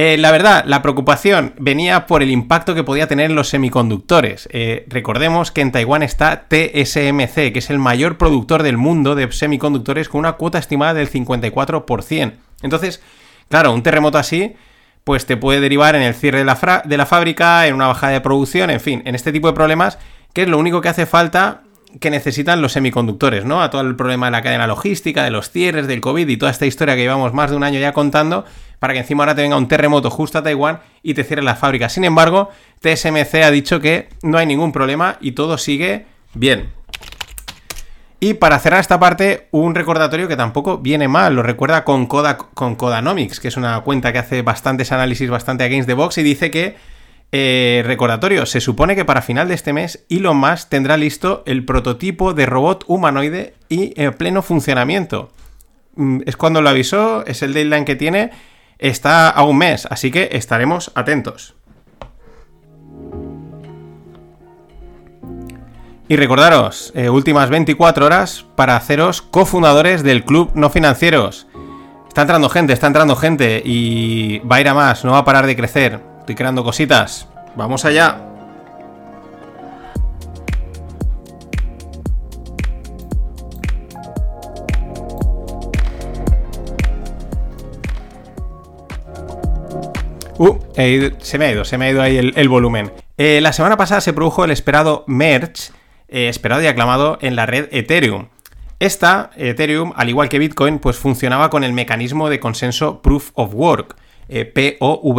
Eh, 0.00 0.16
la 0.16 0.30
verdad, 0.30 0.62
la 0.64 0.80
preocupación 0.80 1.54
venía 1.58 2.06
por 2.06 2.22
el 2.22 2.30
impacto 2.30 2.76
que 2.76 2.84
podía 2.84 3.08
tener 3.08 3.30
en 3.30 3.34
los 3.34 3.48
semiconductores. 3.48 4.48
Eh, 4.52 4.86
recordemos 4.86 5.50
que 5.50 5.60
en 5.60 5.72
Taiwán 5.72 6.04
está 6.04 6.44
TSMC, 6.48 7.52
que 7.52 7.58
es 7.58 7.68
el 7.68 7.80
mayor 7.80 8.16
productor 8.16 8.62
del 8.62 8.76
mundo 8.76 9.16
de 9.16 9.32
semiconductores 9.32 10.08
con 10.08 10.20
una 10.20 10.34
cuota 10.34 10.58
estimada 10.58 10.94
del 10.94 11.10
54%. 11.10 12.32
Entonces, 12.62 13.02
claro, 13.48 13.72
un 13.72 13.82
terremoto 13.82 14.18
así, 14.18 14.54
pues 15.02 15.26
te 15.26 15.36
puede 15.36 15.58
derivar 15.58 15.96
en 15.96 16.02
el 16.02 16.14
cierre 16.14 16.38
de 16.38 16.44
la, 16.44 16.82
de 16.84 16.96
la 16.96 17.04
fábrica, 17.04 17.66
en 17.66 17.74
una 17.74 17.88
bajada 17.88 18.12
de 18.12 18.20
producción, 18.20 18.70
en 18.70 18.78
fin, 18.78 19.02
en 19.04 19.16
este 19.16 19.32
tipo 19.32 19.48
de 19.48 19.54
problemas, 19.54 19.98
que 20.32 20.42
es 20.42 20.48
lo 20.48 20.58
único 20.58 20.80
que 20.80 20.90
hace 20.90 21.06
falta 21.06 21.62
que 22.00 22.10
necesitan 22.10 22.60
los 22.60 22.72
semiconductores, 22.72 23.44
¿no? 23.44 23.62
A 23.62 23.70
todo 23.70 23.80
el 23.80 23.96
problema 23.96 24.26
de 24.26 24.32
la 24.32 24.42
cadena 24.42 24.66
logística, 24.66 25.24
de 25.24 25.30
los 25.30 25.50
cierres, 25.50 25.86
del 25.86 26.00
COVID 26.00 26.28
y 26.28 26.36
toda 26.36 26.50
esta 26.50 26.66
historia 26.66 26.94
que 26.94 27.02
llevamos 27.02 27.32
más 27.32 27.50
de 27.50 27.56
un 27.56 27.64
año 27.64 27.80
ya 27.80 27.92
contando, 27.92 28.44
para 28.78 28.92
que 28.92 29.00
encima 29.00 29.24
ahora 29.24 29.34
te 29.34 29.42
venga 29.42 29.56
un 29.56 29.68
terremoto 29.68 30.10
justo 30.10 30.38
a 30.38 30.42
Taiwán 30.42 30.80
y 31.02 31.14
te 31.14 31.24
cierre 31.24 31.42
la 31.42 31.56
fábrica. 31.56 31.88
Sin 31.88 32.04
embargo, 32.04 32.50
TSMC 32.80 33.34
ha 33.42 33.50
dicho 33.50 33.80
que 33.80 34.08
no 34.22 34.38
hay 34.38 34.46
ningún 34.46 34.72
problema 34.72 35.16
y 35.20 35.32
todo 35.32 35.58
sigue 35.58 36.06
bien. 36.34 36.70
Y 38.20 38.34
para 38.34 38.58
cerrar 38.58 38.80
esta 38.80 38.98
parte, 38.98 39.46
un 39.52 39.76
recordatorio 39.76 40.26
que 40.26 40.36
tampoco 40.36 40.78
viene 40.78 41.06
mal, 41.06 41.36
lo 41.36 41.42
recuerda 41.44 41.84
con, 41.84 42.06
Coda, 42.06 42.36
con 42.36 42.74
Codanomics, 42.74 43.38
que 43.38 43.46
es 43.48 43.56
una 43.56 43.80
cuenta 43.82 44.12
que 44.12 44.18
hace 44.18 44.42
bastantes 44.42 44.90
análisis 44.90 45.30
bastante 45.30 45.62
against 45.62 45.88
the 45.88 45.94
box 45.94 46.18
y 46.18 46.24
dice 46.24 46.50
que, 46.50 46.76
eh, 47.30 47.82
recordatorio, 47.84 48.46
se 48.46 48.60
supone 48.60 48.96
que 48.96 49.04
para 49.04 49.20
final 49.20 49.48
de 49.48 49.54
este 49.54 49.74
mes 49.74 50.06
Elon 50.08 50.38
Musk 50.38 50.70
tendrá 50.70 50.96
listo 50.96 51.42
el 51.46 51.64
prototipo 51.64 52.32
de 52.32 52.46
robot 52.46 52.84
humanoide 52.86 53.54
y 53.68 53.92
en 54.00 54.14
pleno 54.14 54.40
funcionamiento. 54.40 55.30
Mm, 55.96 56.20
es 56.24 56.36
cuando 56.36 56.62
lo 56.62 56.70
avisó, 56.70 57.26
es 57.26 57.42
el 57.42 57.52
deadline 57.52 57.84
que 57.84 57.96
tiene, 57.96 58.30
está 58.78 59.28
a 59.28 59.42
un 59.44 59.58
mes, 59.58 59.86
así 59.90 60.10
que 60.10 60.30
estaremos 60.32 60.90
atentos. 60.94 61.54
Y 66.10 66.16
recordaros, 66.16 66.92
eh, 66.94 67.10
últimas 67.10 67.50
24 67.50 68.06
horas 68.06 68.46
para 68.56 68.76
haceros 68.76 69.20
cofundadores 69.20 70.02
del 70.02 70.24
Club 70.24 70.52
No 70.54 70.70
Financieros. 70.70 71.46
Está 72.08 72.22
entrando 72.22 72.48
gente, 72.48 72.72
está 72.72 72.86
entrando 72.86 73.14
gente 73.14 73.60
y 73.62 74.38
va 74.38 74.56
a 74.56 74.60
ir 74.62 74.68
a 74.68 74.74
más, 74.74 75.04
no 75.04 75.12
va 75.12 75.18
a 75.18 75.24
parar 75.26 75.46
de 75.46 75.54
crecer. 75.54 76.00
Estoy 76.28 76.36
creando 76.36 76.62
cositas. 76.62 77.26
Vamos 77.56 77.86
allá. 77.86 78.20
Uh, 90.36 90.58
se 91.18 91.38
me 91.38 91.46
ha 91.46 91.50
ido, 91.52 91.64
se 91.64 91.78
me 91.78 91.86
ha 91.86 91.90
ido 91.92 92.02
ahí 92.02 92.18
el, 92.18 92.48
volumen. 92.50 92.92
Eh, 93.16 93.40
la 93.40 93.54
semana 93.54 93.78
pasada 93.78 94.02
se 94.02 94.12
produjo 94.12 94.44
el 94.44 94.50
esperado 94.50 95.04
merge 95.06 95.72
eh, 96.08 96.28
esperado 96.28 96.60
y 96.60 96.66
aclamado 96.66 97.16
en 97.22 97.36
la 97.36 97.46
red 97.46 97.68
Ethereum. 97.70 98.26
Esta, 98.80 99.30
Ethereum, 99.38 99.94
al 99.96 100.10
igual 100.10 100.28
que 100.28 100.38
Bitcoin, 100.38 100.78
pues 100.78 100.98
funcionaba 100.98 101.48
con 101.48 101.64
el 101.64 101.72
mecanismo 101.72 102.28
de 102.28 102.38
consenso 102.38 103.00
Proof 103.00 103.30
of 103.32 103.54
Work, 103.54 103.96
eh, 104.28 104.44
POW, 104.44 105.14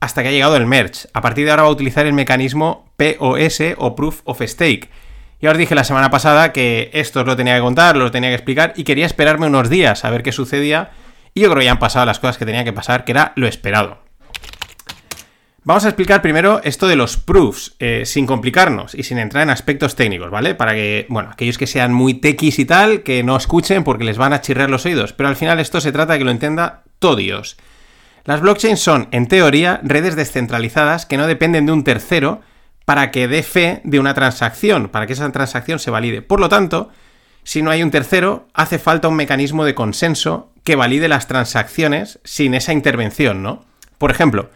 hasta 0.00 0.22
que 0.22 0.28
ha 0.28 0.32
llegado 0.32 0.56
el 0.56 0.66
merge. 0.66 1.08
A 1.12 1.20
partir 1.20 1.44
de 1.44 1.50
ahora 1.50 1.64
va 1.64 1.68
a 1.68 1.72
utilizar 1.72 2.06
el 2.06 2.12
mecanismo 2.12 2.92
POS 2.96 3.60
o 3.78 3.94
Proof 3.96 4.20
of 4.24 4.40
Stake. 4.42 4.90
Ya 5.40 5.50
os 5.50 5.58
dije 5.58 5.74
la 5.74 5.84
semana 5.84 6.10
pasada 6.10 6.52
que 6.52 6.90
esto 6.92 7.20
os 7.20 7.26
lo 7.26 7.36
tenía 7.36 7.56
que 7.56 7.60
contar, 7.60 7.96
lo 7.96 8.10
tenía 8.10 8.30
que 8.30 8.36
explicar 8.36 8.72
y 8.76 8.84
quería 8.84 9.06
esperarme 9.06 9.46
unos 9.46 9.68
días 9.68 10.04
a 10.04 10.10
ver 10.10 10.22
qué 10.22 10.32
sucedía. 10.32 10.90
Y 11.34 11.40
yo 11.40 11.48
creo 11.48 11.58
que 11.60 11.64
ya 11.66 11.72
han 11.72 11.78
pasado 11.78 12.06
las 12.06 12.18
cosas 12.18 12.38
que 12.38 12.46
tenía 12.46 12.64
que 12.64 12.72
pasar, 12.72 13.04
que 13.04 13.12
era 13.12 13.32
lo 13.36 13.46
esperado. 13.46 14.04
Vamos 15.66 15.86
a 15.86 15.88
explicar 15.88 16.20
primero 16.20 16.60
esto 16.62 16.86
de 16.86 16.94
los 16.94 17.16
proofs, 17.16 17.74
eh, 17.78 18.02
sin 18.04 18.26
complicarnos 18.26 18.94
y 18.94 19.02
sin 19.02 19.18
entrar 19.18 19.44
en 19.44 19.50
aspectos 19.50 19.96
técnicos, 19.96 20.30
¿vale? 20.30 20.54
Para 20.54 20.74
que, 20.74 21.06
bueno, 21.08 21.30
aquellos 21.32 21.56
que 21.56 21.66
sean 21.66 21.90
muy 21.90 22.12
tequis 22.12 22.58
y 22.58 22.66
tal, 22.66 23.02
que 23.02 23.22
no 23.22 23.34
escuchen 23.34 23.82
porque 23.82 24.04
les 24.04 24.18
van 24.18 24.34
a 24.34 24.42
chirrar 24.42 24.68
los 24.68 24.84
oídos. 24.84 25.14
Pero 25.14 25.30
al 25.30 25.36
final 25.36 25.58
esto 25.60 25.80
se 25.80 25.90
trata 25.90 26.12
de 26.12 26.18
que 26.18 26.26
lo 26.26 26.30
entienda 26.30 26.82
todo 26.98 27.16
Dios. 27.16 27.56
Las 28.24 28.40
blockchains 28.40 28.80
son, 28.80 29.08
en 29.10 29.26
teoría, 29.28 29.80
redes 29.82 30.16
descentralizadas 30.16 31.04
que 31.04 31.18
no 31.18 31.26
dependen 31.26 31.66
de 31.66 31.72
un 31.72 31.84
tercero 31.84 32.40
para 32.86 33.10
que 33.10 33.28
dé 33.28 33.42
fe 33.42 33.80
de 33.84 34.00
una 34.00 34.14
transacción, 34.14 34.88
para 34.88 35.06
que 35.06 35.12
esa 35.12 35.30
transacción 35.30 35.78
se 35.78 35.90
valide. 35.90 36.22
Por 36.22 36.40
lo 36.40 36.48
tanto, 36.48 36.90
si 37.42 37.60
no 37.60 37.70
hay 37.70 37.82
un 37.82 37.90
tercero, 37.90 38.48
hace 38.54 38.78
falta 38.78 39.08
un 39.08 39.16
mecanismo 39.16 39.64
de 39.64 39.74
consenso 39.74 40.50
que 40.64 40.76
valide 40.76 41.08
las 41.08 41.26
transacciones 41.26 42.18
sin 42.24 42.54
esa 42.54 42.72
intervención, 42.72 43.42
¿no? 43.42 43.64
Por 43.98 44.10
ejemplo, 44.10 44.50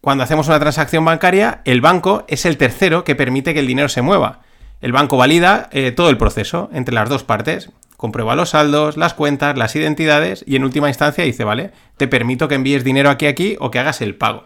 cuando 0.00 0.22
hacemos 0.22 0.46
una 0.46 0.60
transacción 0.60 1.04
bancaria, 1.04 1.60
el 1.64 1.80
banco 1.80 2.24
es 2.28 2.46
el 2.46 2.56
tercero 2.56 3.02
que 3.02 3.16
permite 3.16 3.52
que 3.52 3.60
el 3.60 3.66
dinero 3.66 3.88
se 3.88 4.02
mueva. 4.02 4.40
El 4.80 4.92
banco 4.92 5.16
valida 5.16 5.68
eh, 5.72 5.90
todo 5.90 6.08
el 6.10 6.18
proceso 6.18 6.70
entre 6.72 6.94
las 6.94 7.08
dos 7.08 7.24
partes, 7.24 7.70
comprueba 7.98 8.36
los 8.36 8.50
saldos, 8.50 8.96
las 8.96 9.12
cuentas, 9.12 9.58
las 9.58 9.76
identidades 9.76 10.44
y 10.46 10.56
en 10.56 10.64
última 10.64 10.88
instancia 10.88 11.24
dice, 11.24 11.44
vale, 11.44 11.72
te 11.96 12.08
permito 12.08 12.48
que 12.48 12.54
envíes 12.54 12.84
dinero 12.84 13.10
aquí 13.10 13.26
aquí 13.26 13.56
o 13.58 13.70
que 13.70 13.80
hagas 13.80 14.00
el 14.00 14.14
pago. 14.14 14.44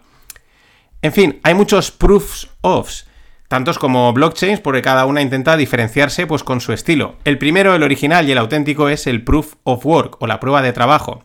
En 1.02 1.12
fin, 1.12 1.38
hay 1.44 1.52
muchos 1.54 1.90
proofs 1.90 2.48
ofs, 2.62 3.06
tantos 3.48 3.78
como 3.78 4.12
blockchains, 4.14 4.60
porque 4.60 4.80
cada 4.80 5.04
una 5.04 5.20
intenta 5.20 5.56
diferenciarse 5.56 6.26
pues 6.26 6.42
con 6.42 6.62
su 6.62 6.72
estilo. 6.72 7.16
El 7.24 7.36
primero, 7.36 7.74
el 7.74 7.82
original 7.82 8.26
y 8.26 8.32
el 8.32 8.38
auténtico 8.38 8.88
es 8.88 9.06
el 9.06 9.22
proof 9.22 9.54
of 9.64 9.84
work 9.84 10.16
o 10.22 10.26
la 10.26 10.40
prueba 10.40 10.62
de 10.62 10.72
trabajo, 10.72 11.22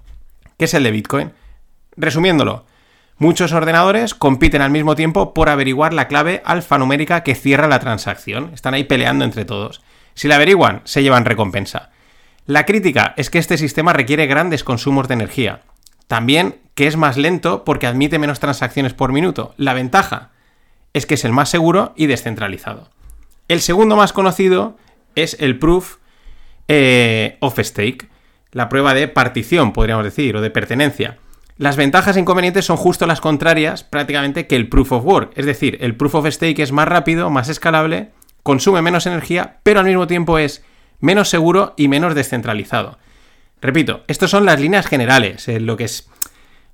que 0.57 0.65
es 0.65 0.74
el 0.74 0.84
de 0.84 0.91
Bitcoin. 0.91 1.31
Resumiéndolo, 1.96 2.65
Muchos 3.19 3.51
ordenadores 3.51 4.13
compiten 4.13 4.62
al 4.62 4.69
mismo 4.69 4.93
tiempo 4.93 5.34
por 5.34 5.50
averiguar 5.50 5.91
la 5.91 6.07
clave 6.07 6.43
alfanumérica 6.46 7.24
que 7.24 7.34
cierra 7.34 7.67
la 7.67 7.79
transacción. 7.79 8.51
Están 8.53 8.75
ahí 8.75 8.84
peleando 8.84 9.25
entre 9.25 9.43
todos. 9.43 9.81
Si 10.13 10.27
la 10.27 10.36
averiguan, 10.36 10.81
se 10.84 11.01
llevan 11.01 11.25
recompensa. 11.25 11.89
La 12.48 12.66
crítica 12.66 13.13
es 13.18 13.30
que 13.30 13.39
este 13.39 13.58
sistema 13.58 13.92
requiere 13.92 14.25
grandes 14.25 14.63
consumos 14.63 15.10
de 15.10 15.16
energía. 15.16 15.63
También 16.08 16.56
que 16.75 16.88
es 16.88 16.96
más 16.96 17.18
lento 17.18 17.66
porque 17.66 17.88
admite 17.88 18.20
menos 18.20 18.39
transacciones 18.39 18.94
por 18.94 19.12
minuto. 19.12 19.54
La 19.58 19.74
ventaja 19.74 20.32
es 20.94 21.06
que 21.06 21.16
es 21.16 21.25
el 21.25 21.34
más 21.34 21.50
seguro 21.50 21.94
y 21.98 22.06
descentralizado. 22.06 22.89
El 23.50 23.60
segundo 23.60 23.98
más 23.98 24.13
conocido 24.13 24.77
es 25.16 25.36
el 25.42 25.60
Proof 25.60 25.98
eh, 26.70 27.36
of 27.42 27.60
Stake, 27.60 28.08
la 28.54 28.70
prueba 28.70 28.94
de 28.94 29.10
partición, 29.10 29.74
podríamos 29.74 30.06
decir, 30.06 30.38
o 30.38 30.42
de 30.42 30.50
pertenencia. 30.50 31.18
Las 31.58 31.75
ventajas 31.75 32.16
e 32.16 32.22
inconvenientes 32.22 32.63
son 32.63 32.77
justo 32.77 33.08
las 33.08 33.20
contrarias 33.20 33.84
prácticamente 33.84 34.48
que 34.48 34.56
el 34.56 34.70
Proof 34.70 34.94
of 34.94 35.06
Work, 35.06 35.32
es 35.36 35.46
decir, 35.46 35.77
el 35.82 35.98
Proof 35.98 36.16
of 36.16 36.27
Stake 36.27 36.62
es 36.62 36.72
más 36.72 36.88
rápido, 36.88 37.30
más 37.30 37.50
escalable, 37.50 38.12
consume 38.42 38.82
menos 38.82 39.06
energía, 39.06 39.58
pero 39.63 39.82
al 39.82 39.86
mismo 39.86 40.08
tiempo 40.08 40.38
es 40.38 40.63
menos 41.00 41.30
seguro 41.30 41.74
y 41.77 41.88
menos 41.88 42.16
descentralizado. 42.16 42.98
Repito, 43.62 44.04
estas 44.08 44.30
son 44.30 44.46
las 44.46 44.60
líneas 44.60 44.88
generales, 44.88 45.48
eh, 45.48 45.60
lo 45.60 45.77
que 45.77 45.86
es 45.86 46.10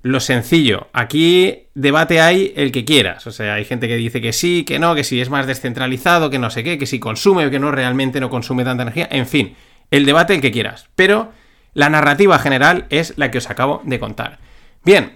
lo 0.02 0.20
sencillo. 0.20 0.88
Aquí 0.92 1.68
debate 1.74 2.20
hay 2.20 2.52
el 2.56 2.72
que 2.72 2.84
quieras. 2.84 3.26
O 3.26 3.32
sea, 3.32 3.54
hay 3.54 3.64
gente 3.64 3.88
que 3.88 3.96
dice 3.96 4.20
que 4.20 4.34
sí, 4.34 4.64
que 4.64 4.78
no, 4.78 4.94
que 4.94 5.02
si 5.02 5.20
es 5.20 5.30
más 5.30 5.46
descentralizado, 5.46 6.28
que 6.28 6.38
no 6.38 6.50
sé 6.50 6.62
qué, 6.62 6.76
que 6.78 6.86
si 6.86 7.00
consume 7.00 7.46
o 7.46 7.50
que 7.50 7.58
no 7.58 7.70
realmente 7.70 8.20
no 8.20 8.28
consume 8.28 8.64
tanta 8.64 8.82
energía. 8.82 9.08
En 9.10 9.26
fin, 9.26 9.56
el 9.90 10.04
debate 10.04 10.34
el 10.34 10.42
que 10.42 10.52
quieras. 10.52 10.88
Pero 10.94 11.32
la 11.72 11.88
narrativa 11.88 12.38
general 12.38 12.84
es 12.90 13.14
la 13.16 13.30
que 13.30 13.38
os 13.38 13.48
acabo 13.48 13.80
de 13.84 13.98
contar. 13.98 14.40
Bien, 14.84 15.12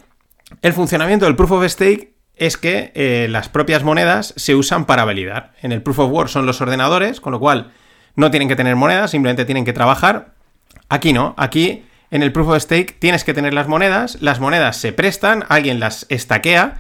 el 0.62 0.73
funcionamiento 0.73 1.27
del 1.27 1.37
Proof 1.37 1.53
of 1.53 1.67
Stake 1.67 2.15
es 2.37 2.57
que 2.57 2.91
eh, 2.95 3.27
las 3.29 3.50
propias 3.50 3.85
monedas 3.85 4.33
se 4.37 4.55
usan 4.55 4.87
para 4.87 5.05
validar. 5.05 5.53
En 5.61 5.73
el 5.73 5.83
Proof 5.83 5.99
of 5.99 6.12
Work 6.12 6.31
son 6.31 6.47
los 6.47 6.62
ordenadores, 6.62 7.21
con 7.21 7.33
lo 7.33 7.41
cual 7.41 7.73
no 8.17 8.31
tienen 8.31 8.49
que 8.49 8.57
tener 8.57 8.77
monedas, 8.77 9.11
simplemente 9.11 9.45
tienen 9.45 9.65
que 9.65 9.73
trabajar. 9.73 10.35
Aquí 10.88 11.12
no, 11.12 11.35
aquí 11.37 11.85
en 12.11 12.23
el 12.23 12.33
Proof 12.33 12.49
of 12.49 12.62
Stake 12.62 12.97
tienes 12.99 13.25
que 13.25 13.35
tener 13.35 13.55
las 13.55 13.69
monedas, 13.69 14.19
las 14.21 14.41
monedas 14.41 14.77
se 14.77 14.93
prestan, 14.93 15.45
alguien 15.49 15.81
las 15.81 16.07
estaquea 16.09 16.79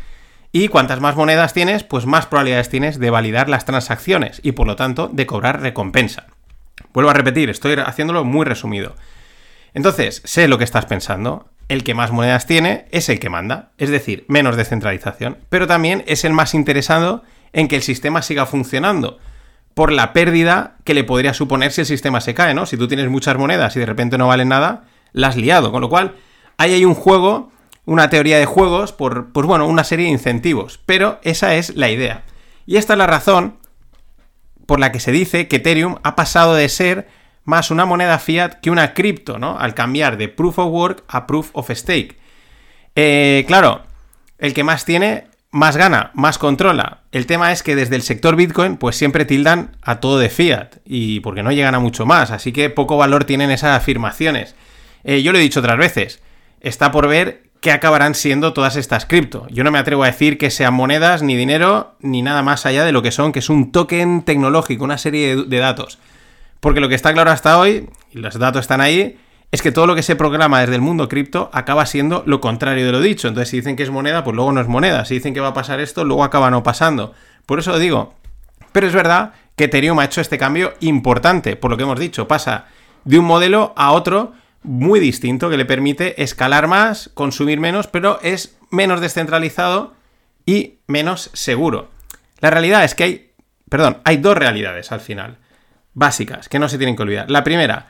y 0.52 0.68
cuantas 0.68 1.00
más 1.00 1.16
monedas 1.16 1.52
tienes, 1.52 1.84
pues 1.84 2.06
más 2.06 2.26
probabilidades 2.26 2.70
tienes 2.70 2.98
de 2.98 3.10
validar 3.10 3.48
las 3.48 3.66
transacciones 3.66 4.40
y 4.42 4.52
por 4.52 4.66
lo 4.66 4.76
tanto 4.76 5.08
de 5.08 5.26
cobrar 5.26 5.60
recompensa. 5.60 6.26
Vuelvo 6.92 7.10
a 7.10 7.14
repetir, 7.14 7.50
estoy 7.50 7.74
haciéndolo 7.74 8.24
muy 8.24 8.46
resumido. 8.46 8.96
Entonces, 9.74 10.22
sé 10.24 10.48
lo 10.48 10.58
que 10.58 10.64
estás 10.64 10.86
pensando. 10.86 11.50
El 11.68 11.84
que 11.84 11.92
más 11.92 12.12
monedas 12.12 12.46
tiene 12.46 12.86
es 12.92 13.10
el 13.10 13.20
que 13.20 13.28
manda, 13.28 13.72
es 13.76 13.90
decir, 13.90 14.24
menos 14.26 14.56
descentralización, 14.56 15.36
pero 15.50 15.66
también 15.66 16.02
es 16.06 16.24
el 16.24 16.32
más 16.32 16.54
interesado 16.54 17.24
en 17.52 17.68
que 17.68 17.76
el 17.76 17.82
sistema 17.82 18.22
siga 18.22 18.46
funcionando, 18.46 19.18
por 19.78 19.92
la 19.92 20.12
pérdida 20.12 20.74
que 20.82 20.92
le 20.92 21.04
podría 21.04 21.34
suponer 21.34 21.70
si 21.70 21.82
el 21.82 21.86
sistema 21.86 22.20
se 22.20 22.34
cae, 22.34 22.52
¿no? 22.52 22.66
Si 22.66 22.76
tú 22.76 22.88
tienes 22.88 23.08
muchas 23.08 23.38
monedas 23.38 23.76
y 23.76 23.78
de 23.78 23.86
repente 23.86 24.18
no 24.18 24.26
valen 24.26 24.48
nada, 24.48 24.86
las 25.12 25.28
has 25.28 25.36
liado. 25.36 25.70
Con 25.70 25.82
lo 25.82 25.88
cual, 25.88 26.16
ahí 26.56 26.74
hay 26.74 26.84
un 26.84 26.96
juego, 26.96 27.52
una 27.84 28.10
teoría 28.10 28.40
de 28.40 28.44
juegos, 28.44 28.92
por, 28.92 29.32
pues 29.32 29.46
bueno, 29.46 29.68
una 29.68 29.84
serie 29.84 30.06
de 30.06 30.10
incentivos. 30.10 30.80
Pero 30.84 31.20
esa 31.22 31.54
es 31.54 31.76
la 31.76 31.90
idea. 31.90 32.24
Y 32.66 32.76
esta 32.76 32.94
es 32.94 32.98
la 32.98 33.06
razón 33.06 33.58
por 34.66 34.80
la 34.80 34.90
que 34.90 34.98
se 34.98 35.12
dice 35.12 35.46
que 35.46 35.58
Ethereum 35.58 35.98
ha 36.02 36.16
pasado 36.16 36.56
de 36.56 36.68
ser 36.68 37.06
más 37.44 37.70
una 37.70 37.86
moneda 37.86 38.18
fiat 38.18 38.54
que 38.54 38.72
una 38.72 38.94
cripto, 38.94 39.38
¿no? 39.38 39.60
Al 39.60 39.74
cambiar 39.74 40.16
de 40.16 40.26
proof 40.26 40.58
of 40.58 40.72
work 40.72 41.04
a 41.06 41.28
proof 41.28 41.50
of 41.52 41.70
stake. 41.70 42.18
Eh, 42.96 43.44
claro, 43.46 43.82
el 44.38 44.54
que 44.54 44.64
más 44.64 44.84
tiene, 44.84 45.27
más 45.50 45.76
gana, 45.76 46.10
más 46.14 46.38
controla. 46.38 47.00
El 47.12 47.26
tema 47.26 47.52
es 47.52 47.62
que 47.62 47.76
desde 47.76 47.96
el 47.96 48.02
sector 48.02 48.36
Bitcoin, 48.36 48.76
pues 48.76 48.96
siempre 48.96 49.24
tildan 49.24 49.76
a 49.82 50.00
todo 50.00 50.18
de 50.18 50.28
fiat, 50.28 50.76
y 50.84 51.20
porque 51.20 51.42
no 51.42 51.52
llegan 51.52 51.74
a 51.74 51.80
mucho 51.80 52.06
más, 52.06 52.30
así 52.30 52.52
que 52.52 52.70
poco 52.70 52.96
valor 52.96 53.24
tienen 53.24 53.50
esas 53.50 53.76
afirmaciones. 53.76 54.54
Eh, 55.04 55.22
yo 55.22 55.32
lo 55.32 55.38
he 55.38 55.42
dicho 55.42 55.60
otras 55.60 55.78
veces, 55.78 56.22
está 56.60 56.90
por 56.92 57.08
ver 57.08 57.48
qué 57.60 57.72
acabarán 57.72 58.14
siendo 58.14 58.52
todas 58.52 58.76
estas 58.76 59.06
cripto. 59.06 59.46
Yo 59.50 59.64
no 59.64 59.70
me 59.70 59.78
atrevo 59.78 60.04
a 60.04 60.06
decir 60.06 60.38
que 60.38 60.50
sean 60.50 60.74
monedas, 60.74 61.22
ni 61.22 61.36
dinero, 61.36 61.94
ni 62.00 62.22
nada 62.22 62.42
más 62.42 62.66
allá 62.66 62.84
de 62.84 62.92
lo 62.92 63.02
que 63.02 63.10
son, 63.10 63.32
que 63.32 63.40
es 63.40 63.48
un 63.48 63.72
token 63.72 64.22
tecnológico, 64.22 64.84
una 64.84 64.98
serie 64.98 65.36
de, 65.36 65.58
datos. 65.58 65.98
Porque 66.60 66.80
lo 66.80 66.88
que 66.88 66.94
está 66.94 67.12
claro 67.12 67.30
hasta 67.30 67.58
hoy, 67.58 67.88
y 68.12 68.18
los 68.18 68.38
datos 68.38 68.60
están 68.60 68.80
ahí, 68.80 69.18
es 69.50 69.62
que 69.62 69.72
todo 69.72 69.86
lo 69.86 69.94
que 69.94 70.02
se 70.02 70.16
programa 70.16 70.60
desde 70.60 70.74
el 70.74 70.80
mundo 70.80 71.08
cripto 71.08 71.50
acaba 71.52 71.86
siendo 71.86 72.22
lo 72.26 72.40
contrario 72.40 72.84
de 72.84 72.92
lo 72.92 73.00
dicho. 73.00 73.28
Entonces, 73.28 73.48
si 73.48 73.56
dicen 73.58 73.76
que 73.76 73.82
es 73.82 73.90
moneda, 73.90 74.24
pues 74.24 74.36
luego 74.36 74.52
no 74.52 74.60
es 74.60 74.68
moneda. 74.68 75.04
Si 75.04 75.14
dicen 75.14 75.32
que 75.32 75.40
va 75.40 75.48
a 75.48 75.54
pasar 75.54 75.80
esto, 75.80 76.04
luego 76.04 76.24
acaba 76.24 76.50
no 76.50 76.62
pasando. 76.62 77.14
Por 77.46 77.58
eso 77.58 77.72
lo 77.72 77.78
digo. 77.78 78.14
Pero 78.72 78.86
es 78.86 78.92
verdad 78.92 79.32
que 79.56 79.64
Ethereum 79.64 79.98
ha 79.98 80.04
hecho 80.04 80.20
este 80.20 80.36
cambio 80.36 80.74
importante, 80.80 81.56
por 81.56 81.70
lo 81.70 81.76
que 81.76 81.84
hemos 81.84 81.98
dicho. 81.98 82.28
Pasa 82.28 82.66
de 83.04 83.18
un 83.18 83.24
modelo 83.24 83.72
a 83.76 83.92
otro 83.92 84.32
muy 84.62 85.00
distinto 85.00 85.48
que 85.48 85.56
le 85.56 85.64
permite 85.64 86.22
escalar 86.22 86.66
más, 86.66 87.10
consumir 87.14 87.58
menos, 87.58 87.86
pero 87.86 88.20
es 88.22 88.58
menos 88.70 89.00
descentralizado 89.00 89.94
y 90.44 90.80
menos 90.86 91.30
seguro. 91.32 91.88
La 92.40 92.50
realidad 92.50 92.84
es 92.84 92.94
que 92.94 93.04
hay, 93.04 93.30
perdón, 93.68 93.98
hay 94.04 94.18
dos 94.18 94.36
realidades 94.36 94.92
al 94.92 95.00
final, 95.00 95.38
básicas, 95.94 96.48
que 96.48 96.58
no 96.58 96.68
se 96.68 96.76
tienen 96.76 96.96
que 96.96 97.02
olvidar. 97.02 97.30
La 97.30 97.44
primera, 97.44 97.88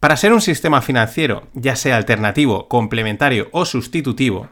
para 0.00 0.16
ser 0.16 0.32
un 0.32 0.40
sistema 0.40 0.80
financiero, 0.80 1.46
ya 1.52 1.76
sea 1.76 1.96
alternativo, 1.96 2.68
complementario 2.68 3.48
o 3.52 3.66
sustitutivo, 3.66 4.48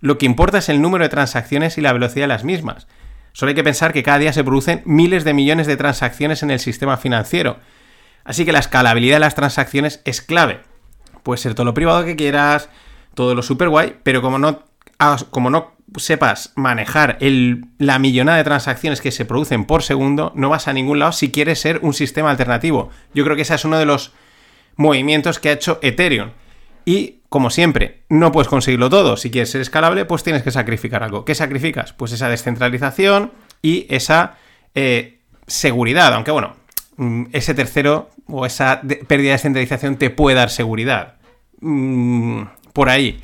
lo 0.00 0.18
que 0.18 0.26
importa 0.26 0.58
es 0.58 0.68
el 0.68 0.80
número 0.80 1.04
de 1.04 1.10
transacciones 1.10 1.78
y 1.78 1.82
la 1.82 1.92
velocidad 1.92 2.24
de 2.24 2.28
las 2.28 2.44
mismas. 2.44 2.86
Solo 3.32 3.50
hay 3.50 3.54
que 3.54 3.64
pensar 3.64 3.92
que 3.92 4.02
cada 4.02 4.18
día 4.18 4.32
se 4.32 4.44
producen 4.44 4.82
miles 4.86 5.24
de 5.24 5.34
millones 5.34 5.66
de 5.66 5.76
transacciones 5.76 6.42
en 6.42 6.50
el 6.50 6.60
sistema 6.60 6.96
financiero. 6.96 7.58
Así 8.24 8.46
que 8.46 8.52
la 8.52 8.58
escalabilidad 8.58 9.16
de 9.16 9.20
las 9.20 9.34
transacciones 9.34 10.00
es 10.04 10.22
clave. 10.22 10.60
Puede 11.22 11.38
ser 11.38 11.54
todo 11.54 11.66
lo 11.66 11.74
privado 11.74 12.04
que 12.04 12.16
quieras, 12.16 12.70
todo 13.14 13.34
lo 13.34 13.42
super 13.42 13.68
guay, 13.68 13.96
pero 14.02 14.22
como 14.22 14.38
no, 14.38 14.64
como 15.30 15.50
no 15.50 15.74
sepas 15.96 16.52
manejar 16.56 17.18
la 17.20 17.98
millonada 17.98 18.38
de 18.38 18.44
transacciones 18.44 19.02
que 19.02 19.12
se 19.12 19.26
producen 19.26 19.66
por 19.66 19.82
segundo, 19.82 20.32
no 20.34 20.48
vas 20.48 20.68
a 20.68 20.72
ningún 20.72 20.98
lado 20.98 21.12
si 21.12 21.30
quieres 21.30 21.60
ser 21.60 21.80
un 21.82 21.92
sistema 21.92 22.30
alternativo. 22.30 22.90
Yo 23.12 23.24
creo 23.24 23.36
que 23.36 23.42
ese 23.42 23.54
es 23.54 23.64
uno 23.66 23.78
de 23.78 23.86
los 23.86 24.12
movimientos 24.76 25.38
que 25.38 25.48
ha 25.48 25.52
hecho 25.52 25.78
Ethereum. 25.82 26.30
Y, 26.84 27.20
como 27.28 27.50
siempre, 27.50 28.04
no 28.08 28.30
puedes 28.30 28.48
conseguirlo 28.48 28.88
todo. 28.88 29.16
Si 29.16 29.30
quieres 29.30 29.50
ser 29.50 29.60
escalable, 29.60 30.04
pues 30.04 30.22
tienes 30.22 30.42
que 30.42 30.50
sacrificar 30.50 31.02
algo. 31.02 31.24
¿Qué 31.24 31.34
sacrificas? 31.34 31.92
Pues 31.92 32.12
esa 32.12 32.28
descentralización 32.28 33.32
y 33.60 33.86
esa 33.90 34.36
eh, 34.74 35.18
seguridad. 35.46 36.14
Aunque 36.14 36.30
bueno, 36.30 36.54
mm, 36.96 37.24
ese 37.32 37.54
tercero 37.54 38.10
o 38.28 38.46
esa 38.46 38.80
pérdida 38.80 39.30
de 39.30 39.32
descentralización 39.32 39.96
te 39.96 40.10
puede 40.10 40.36
dar 40.36 40.50
seguridad. 40.50 41.14
Mm, 41.60 42.42
por 42.72 42.88
ahí. 42.88 43.20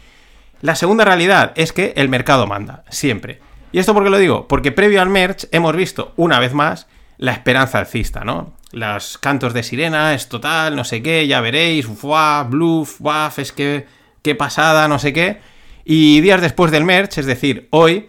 La 0.61 0.75
segunda 0.76 1.04
realidad 1.04 1.52
es 1.56 1.73
que 1.73 1.92
el 1.97 2.09
mercado 2.09 2.47
manda, 2.47 2.85
siempre. 2.88 3.40
¿Y 3.73 3.78
esto 3.78 3.94
por 3.94 4.04
qué 4.04 4.11
lo 4.11 4.18
digo? 4.18 4.49
Porque 4.49 4.71
previo 4.71 5.02
al 5.02 5.09
merch 5.09 5.47
hemos 5.50 5.75
visto, 5.75 6.12
una 6.16 6.38
vez 6.38 6.54
más, 6.54 6.87
la 7.23 7.31
esperanza 7.31 7.79
alcista, 7.79 8.25
¿no? 8.25 8.52
Los 8.73 9.17
cantos 9.17 9.55
de 9.55 9.62
sirena, 9.62 10.12
es 10.12 10.29
total, 10.29 10.75
no 10.75 10.83
sé 10.83 11.05
qué, 11.05 11.29
ya 11.29 11.41
veréis, 11.41 11.87
fuá, 11.87 12.43
bluff, 12.43 13.00
waf, 13.00 13.38
es 13.38 13.52
que, 13.52 13.87
qué 14.23 14.35
pasada, 14.35 14.88
no 14.88 14.99
sé 14.99 15.12
qué. 15.12 15.38
Y 15.85 16.21
días 16.21 16.41
después 16.41 16.73
del 16.73 16.83
merch, 16.85 17.19
es 17.19 17.26
decir, 17.26 17.69
hoy, 17.71 18.09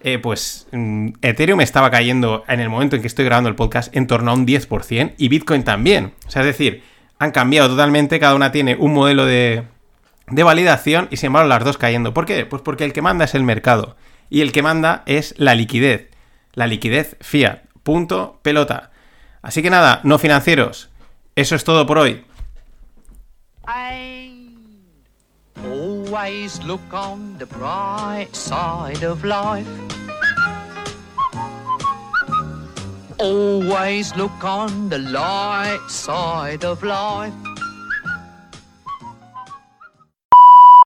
eh, 0.00 0.18
pues 0.18 0.66
mm, 0.72 1.10
Ethereum 1.22 1.60
estaba 1.60 1.92
cayendo 1.92 2.42
en 2.48 2.58
el 2.58 2.68
momento 2.68 2.96
en 2.96 3.02
que 3.02 3.06
estoy 3.06 3.24
grabando 3.24 3.48
el 3.48 3.54
podcast 3.54 3.94
en 3.94 4.08
torno 4.08 4.32
a 4.32 4.34
un 4.34 4.48
10% 4.48 5.14
y 5.16 5.28
Bitcoin 5.28 5.62
también. 5.62 6.14
O 6.26 6.30
sea, 6.32 6.42
es 6.42 6.46
decir, 6.46 6.82
han 7.20 7.30
cambiado 7.30 7.68
totalmente, 7.68 8.18
cada 8.18 8.34
una 8.34 8.50
tiene 8.50 8.74
un 8.74 8.92
modelo 8.92 9.26
de, 9.26 9.62
de 10.26 10.42
validación 10.42 11.06
y 11.12 11.18
sin 11.18 11.28
embargo 11.28 11.48
las 11.48 11.62
dos 11.62 11.78
cayendo. 11.78 12.12
¿Por 12.12 12.26
qué? 12.26 12.46
Pues 12.46 12.62
porque 12.62 12.84
el 12.84 12.92
que 12.92 13.00
manda 13.00 13.26
es 13.26 13.36
el 13.36 13.44
mercado 13.44 13.96
y 14.28 14.40
el 14.40 14.50
que 14.50 14.62
manda 14.62 15.04
es 15.06 15.34
la 15.36 15.54
liquidez, 15.54 16.08
la 16.54 16.66
liquidez 16.66 17.16
fiat. 17.20 17.69
Punto, 17.82 18.38
pelota. 18.42 18.90
Así 19.42 19.62
que 19.62 19.70
nada, 19.70 20.00
no 20.04 20.18
financieros. 20.18 20.90
Eso 21.34 21.54
es 21.54 21.64
todo 21.64 21.86
por 21.86 21.98
hoy. 21.98 22.24
Always 25.64 26.62
look 26.64 26.92
on 26.92 27.38
the 27.38 27.46
bright 27.46 28.34
side 28.34 29.04
of 29.04 29.24
life. 29.24 29.68
Always 33.18 34.16
look 34.16 34.42
on 34.42 34.88
the 34.88 34.98
light 34.98 35.86
side 35.88 36.64
of 36.64 36.82
life. 36.82 37.32